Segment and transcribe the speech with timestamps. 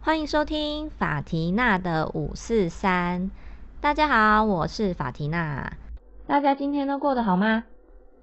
[0.00, 3.30] 欢迎收听法缇娜的五四三。
[3.80, 5.74] 大家好，我是法缇娜。
[6.26, 7.62] 大家今天都过得好吗？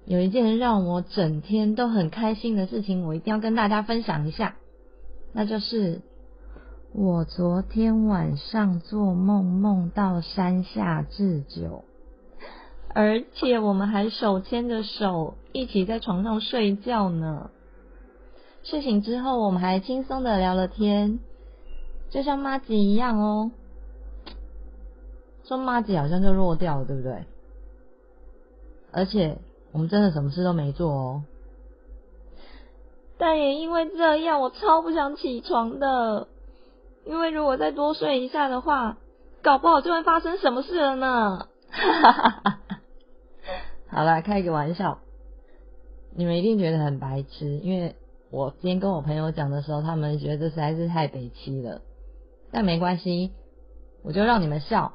[0.04, 4.56] 有一件让我整天都很开心的事情，我一定要跟大家分享一下，
[5.32, 6.02] 那就是
[6.92, 11.82] 我昨天晚上做梦梦到山下智久，
[13.00, 17.52] 而且我们还手牵着手一起在床上睡觉呢。
[18.64, 21.20] 睡醒之后，我们还轻松的聊了天。
[22.10, 23.52] 就像妈吉一样哦，
[25.44, 27.24] 说妈吉好像就弱掉了，对不对？
[28.90, 29.38] 而且
[29.70, 31.22] 我们真的什么事都没做哦。
[33.16, 36.26] 但也因为这样，我超不想起床的，
[37.06, 38.96] 因为如果再多睡一下的话，
[39.40, 41.46] 搞不好就会发生什么事了呢。
[43.90, 44.98] 好了，开个玩笑，
[46.14, 47.96] 你们一定觉得很白痴，因为
[48.30, 51.80] 我今天跟我朋友讲的时候，他们觉得实在是太北气了。
[52.52, 53.32] 但没关系，
[54.02, 54.92] 我就让你们笑，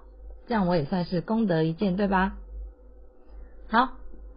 [0.47, 2.37] 这样我也算是功德一件，对吧？
[3.67, 3.89] 好，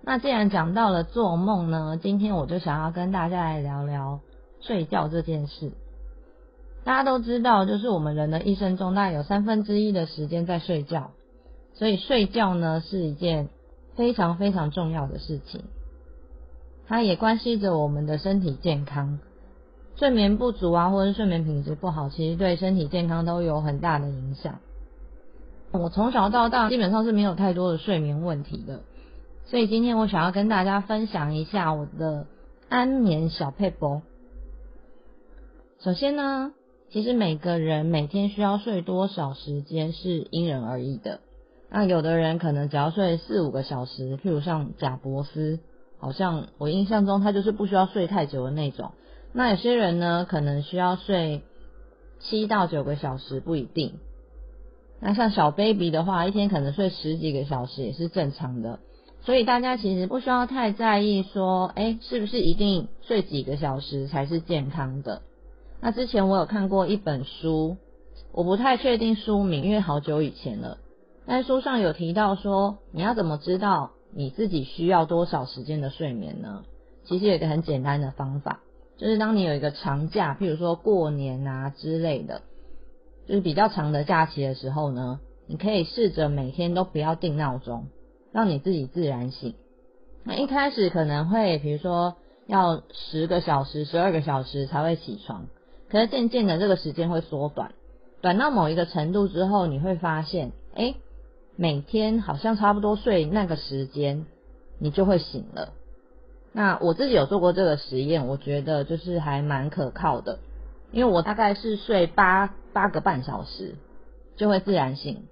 [0.02, 4.20] 那既然讲到了做梦呢，今天我就想要跟大家来聊聊
[4.60, 5.72] 睡觉这件事。
[6.84, 11.10] 大家都知道，就是我们人的一生中，大概有三分之一的时间在睡觉，
[11.74, 13.48] 所以睡觉呢是一件
[13.96, 15.62] 非常非常重要的事情，
[16.86, 19.18] 它也关系着我们的身体健康。
[19.96, 24.60] 睡眠不足啊，或者睡眠品质不好，其实对身体健康都有很大的影响。
[25.72, 28.82] 我从小到大基本上是没有太多的睡眠问题的，
[29.46, 32.26] 所以今天我想要跟大家分享一下我的
[32.68, 34.02] 安眠小配博。
[35.80, 36.52] 首先呢，
[36.90, 41.20] 其实每个人每天需要睡多少时间是因人而异的。
[41.70, 45.58] 那有的人可能只要睡四五个小时，譬如像贾伯斯，
[45.98, 48.92] 好像我印象中他就是不需要睡太久的那种。
[49.32, 51.42] 那有些人呢，可能需要睡
[52.20, 53.94] 七到九个小时，不一定。
[55.00, 58.78] 那像小 baby 的话，一天可能睡十几个小时也是正常的。
[59.20, 65.22] 所以大家其实不需要太在意说，哎，是不是一定睡几个小时才是健康的？
[65.80, 67.76] 那之前我有看过一本书，
[68.32, 70.78] 我不太确定书名，因为好久以前了。
[71.26, 76.64] 但书上有提到说，你要怎么知道你自己需要多少时间的睡眠呢？
[77.04, 78.60] 其实有一个很简单的方法。
[78.96, 82.40] 就是当你有一个长假，譬如说过年啊之类的，
[83.26, 87.88] 就是比较长的假期的时候呢，你可以试着每天都不要定闹钟，
[88.32, 89.54] 让你自己自然醒。
[90.24, 92.16] 那一开始可能会，比如说
[92.46, 95.46] 要十个小时、十二个小时才会起床，
[95.90, 97.74] 可是渐渐的这个时间会缩短，
[98.22, 100.94] 短到某一个程度之后，你会发现，哎，
[101.56, 104.26] 每天好像差不多睡那个时间，
[104.78, 105.72] 你就会醒了。
[106.52, 110.38] 那我自己有做过这个实验，我觉得就是还蛮可靠的，
[110.92, 113.74] 因为我大概是睡八八个半小时
[114.36, 115.24] 就会自然醒，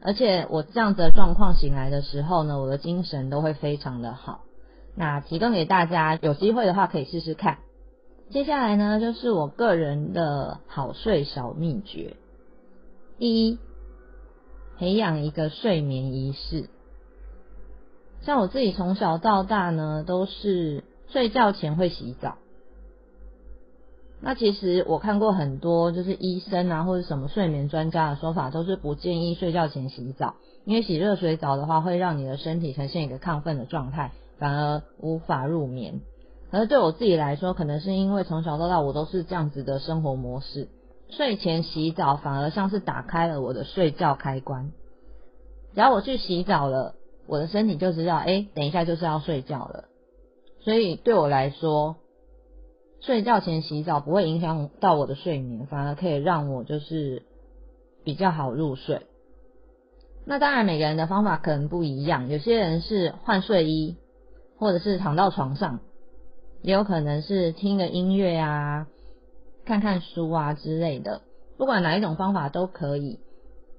[0.00, 4.42] 而且我这样子的状况醒来的时候呢，我的精神都会非常的好。
[4.94, 7.58] 那提供给大家，有机会的话可以试试看。
[8.30, 12.16] 接下来呢，就是我个人的好睡小秘诀：
[13.18, 13.58] 第一，
[14.78, 16.68] 培养一个睡眠仪式。
[18.22, 22.36] 像我自己从小到大呢，都是睡觉前会洗澡。
[24.20, 36.00] 那其实我看过很多，就是医生啊或者什么睡眠专家的说法，都是不建议睡觉前洗澡，因为洗热水澡的话会让你的身体呈现一个亢奋的状态，反而无法入眠。
[36.52, 40.68] 而对我自己来说，可能是因为从小到大我都是这样子的生活模式，
[41.16, 44.72] 睡前洗澡反而像是打开了我的睡觉开关。
[45.74, 46.96] 只要我去洗澡了。
[47.28, 49.84] 我的身体就知道，哎，等一下就是要睡觉了，
[50.60, 51.96] 所以对我来说，
[53.00, 57.22] 睡觉前洗澡不会影响到我的睡眠，反而可以让我就是
[58.04, 59.06] 比较好入睡。
[60.26, 63.96] 那当然，每个人的方法可能不一样，有些人是换睡衣，
[64.58, 65.78] 或者是躺到床上，
[66.60, 68.88] 也有可能是听个音乐啊、
[69.64, 71.22] 看看书啊之类的，
[71.56, 73.18] 不管哪一种方法都可以，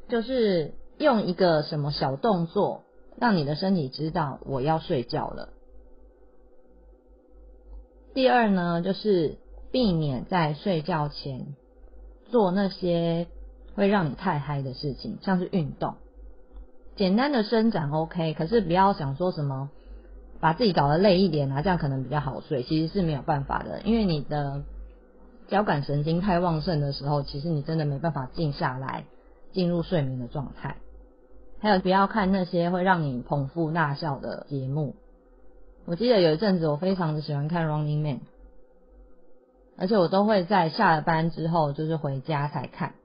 [0.10, 2.84] 就是用一个什么小动作。
[3.20, 5.50] 让你的身体知道我要睡觉了。
[8.16, 9.38] 第二呢，就是
[9.72, 11.56] 避免在睡觉前
[12.32, 13.28] 做那些
[13.76, 15.94] 会让你太嗨的事情，像是运动。
[16.96, 19.70] 简单的伸展 OK，可是不要想说什么
[20.40, 22.64] 把自己搞得累一点啊，这样可能比较好睡。
[22.64, 24.64] 其实是没有办法的，因为你的
[25.54, 29.06] 交感神经太旺盛的时候，其实你真的没办法静下来
[29.52, 30.78] 进入睡眠的状态。
[31.60, 34.96] 还有不要看那些会让你捧腹大笑的节目，
[35.86, 38.22] 我记得有一阵子我非常的喜欢看 Running Man，
[39.78, 42.96] 而且我都会在下了班之后就是回家才看。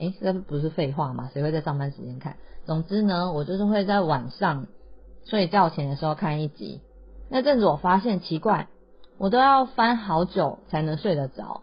[0.00, 1.30] 诶，这不是废话吗？
[1.32, 2.38] 谁会在上班时间看？
[2.64, 4.66] 总之呢，我就是会在晚上
[5.26, 6.80] 睡觉前的时候看一集。
[7.30, 8.66] 那阵子我发现奇怪，
[9.16, 11.60] 我都要翻好久才能睡得着。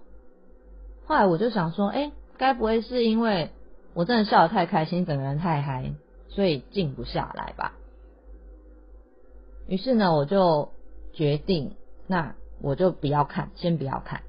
[1.05, 3.49] 后来我就想说，诶，该不会是因为
[3.93, 5.93] 我真的笑得太开心，整个人太嗨，
[6.29, 7.73] 所以静不下来吧？
[9.67, 10.69] 于是呢，我就
[11.13, 11.75] 决定，
[12.07, 14.21] 那我就不要看，先不要看。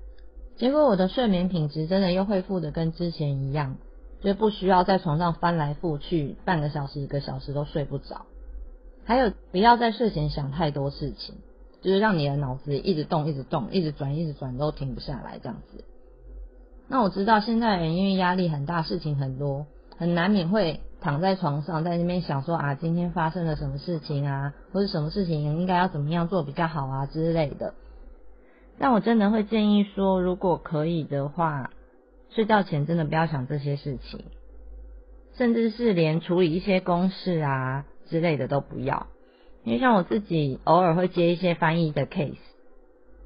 [0.57, 3.77] 结果我的睡眠品质真的又恢复的跟之前一样。
[4.25, 8.25] 就不需要在床上翻来覆去半个小时一个小时都睡不着，
[9.05, 11.35] 还有不要在睡前想太多事情，
[11.81, 15.85] 就是让你的脑子一直动一直动一直转一直转都停不下来这样子。
[16.93, 19.65] 那我知道现在人因为压力很大，事情很多，
[19.97, 27.73] 很难免会躺在床上在那边想说啊今天发生了什么事情啊，或者什么事情应该要怎么样做比较好啊之类的。
[28.79, 31.71] 但我真的会建议说，如果可以的话。
[32.35, 34.25] 睡觉前真的不要想这些事情，
[35.37, 39.07] 甚至是连处理一些公事啊之类的都不要。
[39.65, 42.39] 因为像我自己偶尔会接一些翻译的 case，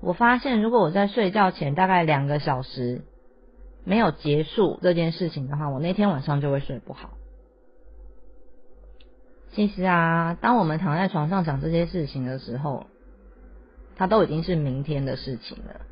[0.01, 3.03] 我发现如果我在睡觉前大概两个小时
[3.87, 7.11] 没有结束这件事情的话，我那天晚上就会睡不好。
[9.53, 12.89] 其实啊，当我们躺在床上想这些事情的时候，
[13.95, 15.83] 它都已经是明天的事情了。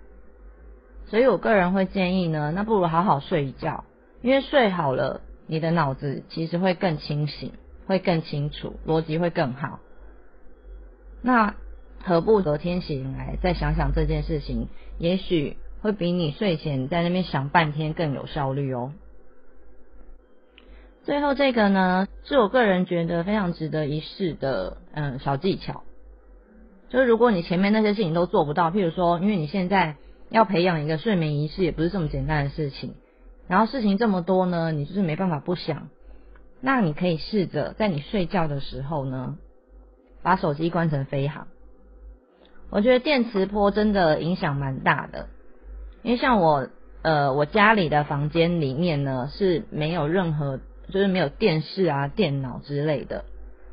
[1.06, 3.84] 所以我个人会建议呢，那不如好好睡一觉，
[4.22, 7.52] 因为睡好了，你的脑子其实会更清醒，
[7.86, 9.78] 会更清楚，逻辑会更好。
[11.22, 11.54] 那
[12.02, 14.68] 何不隔天醒来再想想这件事情，
[14.98, 18.92] 也许会比你睡前在那边想半天更有效率哦。
[21.04, 25.84] 最后这个呢，是我个人觉得非常值得一试的嗯小技巧，
[26.88, 29.94] 就是如果你前面那些事情都做不到，譬如说，因为你现在。
[30.30, 32.94] 要培养一个睡眠仪式也不是这么简单的事情，
[33.46, 35.90] 然后事情这么多呢，你就是没办法不想。
[36.60, 39.36] 那你可以试着在你睡觉的时候呢，
[40.22, 41.46] 把手机关成飞行。
[42.70, 45.28] 我觉得电磁波真的影响蛮大的，
[46.04, 46.68] 因为像我
[47.02, 50.60] 呃我家里的房间里面呢是没有任何
[50.90, 53.24] 就是没有电视啊、电脑之类的。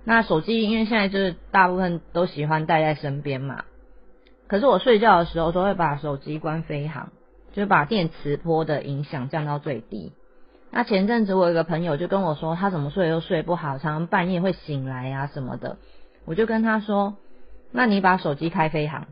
[0.04, 3.66] 那手机因为现在就是大部分都喜欢带在身边嘛。
[4.48, 7.10] 可是我睡觉的时候都会把手机关飞行，
[7.54, 10.14] 就把电磁波的影响降到最低。
[10.72, 15.78] 那前阵子我有个朋友就跟我说，他怎么睡都睡不好，常常半夜会醒来啊什么的。
[16.26, 17.16] 我就跟他说，
[17.72, 19.08] 那你把手机开飞行，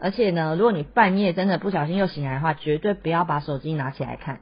[0.00, 4.40] 而且呢，如果你半夜真的不小心又醒来的话，绝对不要把手机拿起来看，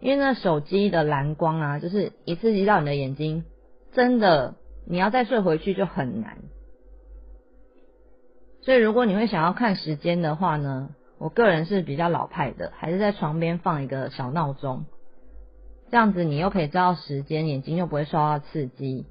[0.00, 3.44] 因为那手机的蓝光啊，就是一刺激到你的眼睛，
[3.92, 4.56] 真的
[4.86, 6.38] 你要再睡回去就很难。
[8.62, 14.86] 所以，如果你会想要看时间的话呢，我个人是比较老派的，还是在床边放一个小闹钟，
[15.90, 19.06] 这样子你又可以知道时间，眼睛又不会受到刺激，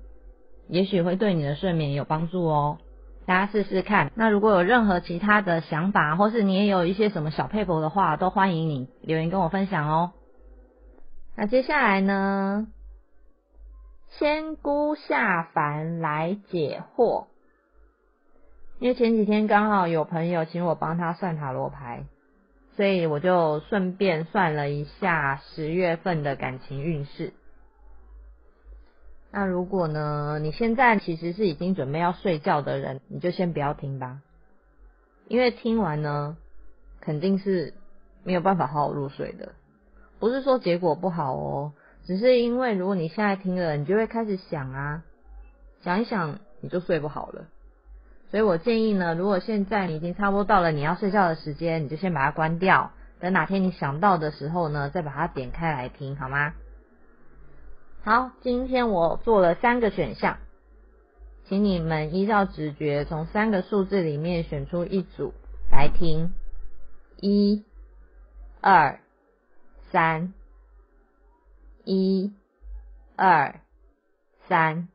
[0.67, 2.79] 也许会对你的睡眠有帮助哦。
[3.25, 4.11] 大家试试看。
[4.15, 10.11] 那如果有任何其他的想法，或是你也有一些什么小配合的话，都欢迎你留言跟我分享哦。
[11.35, 12.67] 那接下来呢，
[14.09, 17.25] 仙姑下凡来解惑。
[18.79, 22.03] 因为前几天刚好有朋友请我帮他算塔罗牌，
[22.75, 27.33] 所以我就顺便算了一下十月份的感情运势。
[29.35, 34.19] 那如果呢，你现在其实是已经准备要睡觉的人，你就先不要听吧，
[35.27, 36.37] 因为听完呢，
[37.01, 37.73] 肯定是
[38.23, 39.53] 没有办法好好入睡的。
[40.19, 41.73] 不是说结果不好哦，
[42.05, 45.01] 只是因为如果你现在听了，你就会开始想啊，
[45.81, 47.45] 想一想，你就睡不好了。
[48.29, 56.53] 所以我建议呢，如果现在你已经差不多到了你要睡觉的时间，你就先把它关掉，等哪天你想到的时候呢，再把它点开来听，好吗？
[58.05, 60.37] 好，今天我做了三个选项，
[61.45, 65.33] 请你们依照直觉从三个数字里面选出一组
[65.71, 66.33] 来听，
[67.21, 67.63] 一、
[68.59, 68.99] 二、
[69.89, 70.33] 三，
[71.85, 72.33] 一、
[73.15, 73.61] 二、
[74.49, 74.89] 三。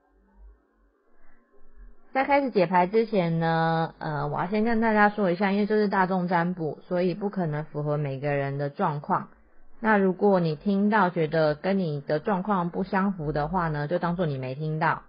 [2.12, 9.30] 在开始解牌之前呢，呃，我要先跟大家说一下，因为这是大众占卜，所以不可能符合每个人的状况。
[9.80, 15.02] 那如果你听到觉得跟你的状况不相符的话呢，就当做你没听到。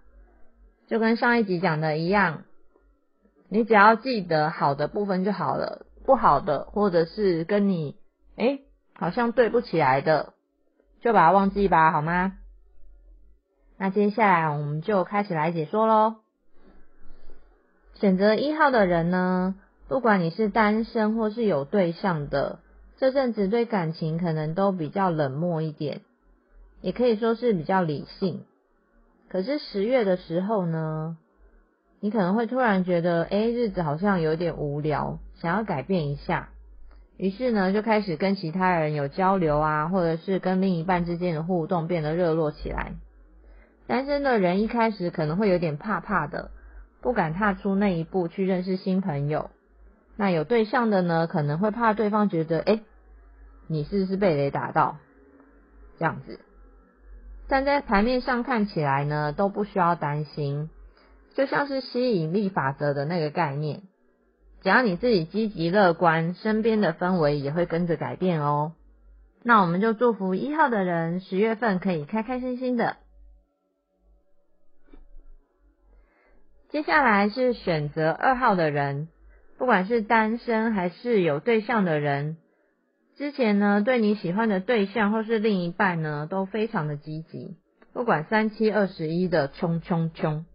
[0.88, 2.44] 就跟上一集讲的一样，
[3.48, 7.96] 你只要记得好的部分就好了，不好的或者是跟你
[8.38, 8.60] 哎
[8.94, 10.34] 好像对不起来的，
[11.02, 12.34] 就把它忘记吧，好吗？
[13.78, 16.18] 那接下来我们就开始来解说喽。
[17.96, 19.56] 选择一号的人呢，
[19.88, 22.60] 不管你是单身或是有对象的，
[23.00, 26.02] 这阵子对感情可能都比较冷漠一点，
[26.82, 28.44] 也可以说是比较理性。
[29.30, 31.16] 可是十月的时候呢，
[32.02, 36.50] 你可能会突然觉得，哎，日子好像有点无聊，想要改变一下。
[37.16, 42.94] 于是呢，就开始跟其他人有交流啊，或者是跟另一半之间的互动变得热络起来。
[43.88, 46.52] 单身的人一开始可能会有点怕怕的，
[47.00, 49.50] 不敢踏出那一步去认识新朋友。
[50.20, 52.82] 那有对象的呢，可能会怕对方觉得，哎，
[53.70, 54.98] 你是不是被雷打到？
[55.98, 56.42] 这样子。
[57.48, 60.70] 站在牌面上看起来呢，都不需要担心，
[61.36, 63.84] 就像是吸引力法则的那个概念。
[64.62, 68.74] 只要你自己积极乐观，身边的氛围也会跟着改变哦。
[69.42, 72.98] 那我们就祝福一号的人十月份可以开开心心的。
[76.72, 79.08] 接下来是选择二号的人，
[79.60, 82.38] 不管是单身还是有对象的人，
[83.18, 87.58] 之前呢对你喜欢的对象或是另一半呢都非常的积极，
[87.94, 90.46] 不管三七二十一的冲冲冲。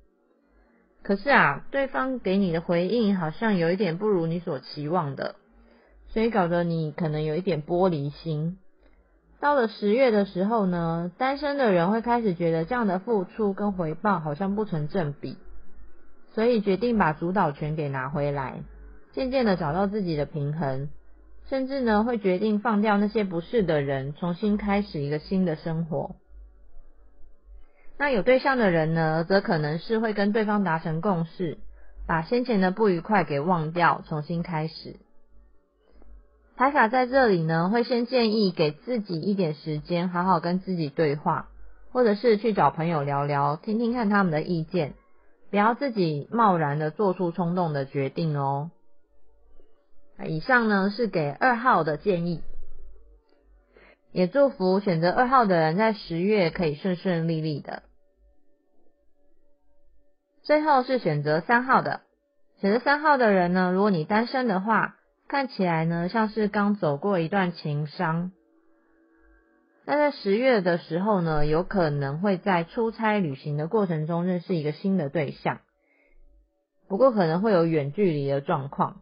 [1.03, 5.35] 可是啊，对方给你的回应好像有一点不如你所期望的，
[6.09, 8.57] 所以搞得你可能有一点玻璃心。
[9.39, 15.37] 到了十月的时候呢，单身的人会开始觉得这样的付出跟回报好像不成正比，
[16.33, 18.63] 所以决定把主导权给拿回来，
[19.14, 20.88] 渐渐的找到自己的平衡，
[21.49, 26.16] 甚至呢会决定放掉那些不是的人，重新开始一个新的生活。
[27.97, 31.59] 那有对象的人呢，则可能是会跟对方达成共识，
[32.09, 34.97] 把先前的不愉快给忘掉，重新开始。
[36.56, 41.49] 牌卡在这里呢，会先建议给自己一点时间，好好跟自己对话，
[41.92, 44.94] 或者是去找朋友聊聊，听听看他们的意见，
[45.50, 48.73] 不要自己贸然的做出冲动的决定哦。
[50.26, 52.42] 以上呢是给二号的建议。
[54.12, 57.83] 也祝福选择二号的人在十月可以顺顺利利的。
[60.42, 62.02] 最后是选择三号的，
[62.61, 68.30] 选择三号的人呢，如果你单身的话，看起来呢像是刚走过一段情伤。
[69.87, 75.61] 那在十月的时候呢，有可能会在出差旅行的过程中认识一个新的对象，
[76.88, 79.00] 不过可能会有远距离的状况。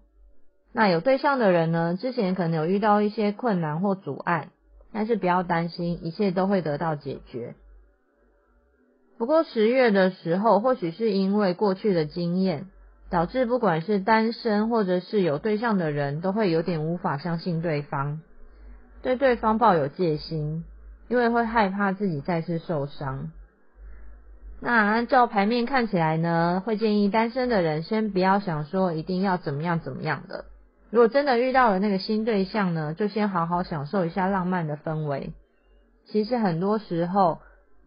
[0.72, 4.48] 那有对象的人呢，之前可能有遇到一些困难或阻碍。
[4.94, 7.54] 但是不要担心，一切都会得到解决。
[9.16, 12.66] 不过十月的时候，或许是因为过去的经验，
[13.08, 18.20] 导致不管是单身或者是有对象的人，都会有点无法相信对方，
[19.00, 20.62] 对对方抱有戒心，
[21.08, 23.30] 因为会害怕自己再次受伤。
[24.60, 30.44] 那按照牌面看起来呢，会建议单身的人先不要想说一定要怎么样怎么样的。
[30.92, 35.32] 如果真的遇到了那个新对象呢，就先好好享受一下浪漫的氛围。
[36.04, 37.38] 其实很多时候，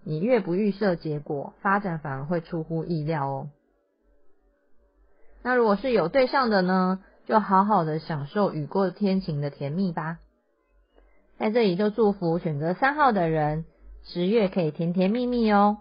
[0.04, 3.50] 你越不预设结果，发展反而会出乎意料哦。
[5.44, 10.18] 那如果是有对象的呢，就好好的享受雨过天晴的甜蜜吧。
[11.38, 13.66] 在这里就祝福选择三号的人，
[14.04, 15.78] 十月可以甜甜蜜蜜哦。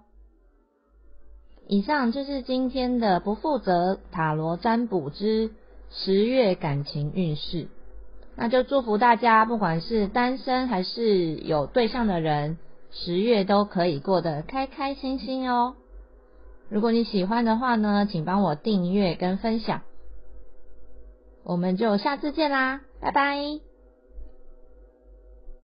[1.69, 5.52] 以上就是今天的不负责塔罗占卜之。
[5.96, 7.68] 十月感情运势，
[8.36, 12.58] 那就祝福大家，不管是单身还是有对象的人，
[12.90, 15.76] 十月都可以过得开开心心哦。
[16.68, 19.82] 如果你喜欢的话呢，请帮我订阅跟分享，
[21.44, 23.74] 我们就下次见啦，拜拜。